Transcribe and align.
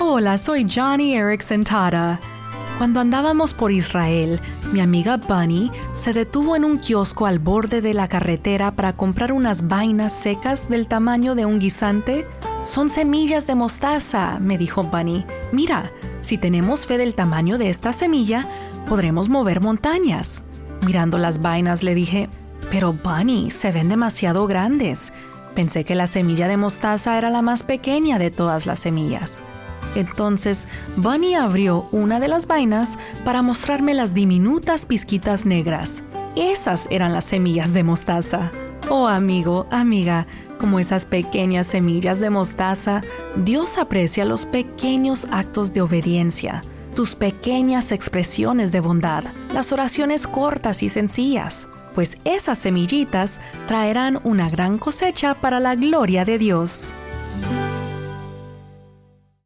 Hola, 0.00 0.38
soy 0.38 0.64
Johnny 0.72 1.16
Erickson 1.16 1.64
Tata. 1.64 2.20
Cuando 2.78 3.00
andábamos 3.00 3.52
por 3.52 3.72
Israel, 3.72 4.38
mi 4.72 4.80
amiga 4.80 5.16
Bunny 5.16 5.72
se 5.94 6.12
detuvo 6.12 6.54
en 6.54 6.64
un 6.64 6.78
kiosco 6.78 7.26
al 7.26 7.40
borde 7.40 7.80
de 7.80 7.94
la 7.94 8.06
carretera 8.06 8.70
para 8.70 8.92
comprar 8.92 9.32
unas 9.32 9.66
vainas 9.66 10.12
secas 10.12 10.68
del 10.68 10.86
tamaño 10.86 11.34
de 11.34 11.46
un 11.46 11.58
guisante. 11.58 12.24
Son 12.62 12.90
semillas 12.90 13.48
de 13.48 13.56
mostaza, 13.56 14.38
me 14.38 14.56
dijo 14.56 14.84
Bunny. 14.84 15.24
Mira, 15.50 15.90
si 16.20 16.38
tenemos 16.38 16.86
fe 16.86 16.96
del 16.96 17.16
tamaño 17.16 17.58
de 17.58 17.68
esta 17.68 17.92
semilla, 17.92 18.46
podremos 18.88 19.28
mover 19.28 19.60
montañas. 19.60 20.44
Mirando 20.86 21.18
las 21.18 21.42
vainas 21.42 21.82
le 21.82 21.96
dije, 21.96 22.28
pero 22.70 22.92
Bunny, 22.92 23.50
se 23.50 23.72
ven 23.72 23.88
demasiado 23.88 24.46
grandes. 24.46 25.12
Pensé 25.56 25.82
que 25.82 25.96
la 25.96 26.06
semilla 26.06 26.46
de 26.46 26.56
mostaza 26.56 27.18
era 27.18 27.30
la 27.30 27.42
más 27.42 27.64
pequeña 27.64 28.20
de 28.20 28.30
todas 28.30 28.64
las 28.64 28.78
semillas. 28.78 29.42
Entonces, 29.94 30.68
Bunny 30.96 31.34
abrió 31.34 31.88
una 31.92 32.20
de 32.20 32.28
las 32.28 32.46
vainas 32.46 32.98
para 33.24 33.42
mostrarme 33.42 33.94
las 33.94 34.14
diminutas 34.14 34.86
pizquitas 34.86 35.46
negras. 35.46 36.02
Esas 36.36 36.86
eran 36.90 37.12
las 37.12 37.24
semillas 37.24 37.72
de 37.72 37.82
mostaza. 37.82 38.52
Oh 38.90 39.06
amigo, 39.06 39.66
amiga, 39.70 40.26
como 40.58 40.80
esas 40.80 41.04
pequeñas 41.04 41.66
semillas 41.66 42.20
de 42.20 42.30
mostaza, 42.30 43.02
Dios 43.36 43.76
aprecia 43.76 44.24
los 44.24 44.46
pequeños 44.46 45.26
actos 45.30 45.72
de 45.74 45.82
obediencia, 45.82 46.62
tus 46.94 47.14
pequeñas 47.14 47.92
expresiones 47.92 48.72
de 48.72 48.80
bondad, 48.80 49.24
las 49.52 49.72
oraciones 49.72 50.26
cortas 50.26 50.82
y 50.82 50.88
sencillas, 50.88 51.68
pues 51.94 52.16
esas 52.24 52.58
semillitas 52.58 53.40
traerán 53.66 54.20
una 54.24 54.48
gran 54.48 54.78
cosecha 54.78 55.34
para 55.34 55.60
la 55.60 55.74
gloria 55.74 56.24
de 56.24 56.38
Dios. 56.38 56.92